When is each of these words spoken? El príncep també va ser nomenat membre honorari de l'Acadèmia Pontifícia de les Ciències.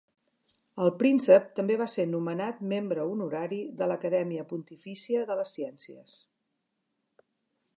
El 0.83 0.87
príncep 1.01 1.43
també 1.59 1.75
va 1.81 1.87
ser 1.95 2.05
nomenat 2.13 2.63
membre 2.71 3.05
honorari 3.11 3.59
de 3.83 3.89
l'Acadèmia 3.91 4.47
Pontifícia 4.55 5.23
de 5.33 5.37
les 5.43 5.55
Ciències. 5.59 6.17